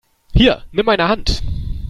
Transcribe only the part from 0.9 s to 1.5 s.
Hand!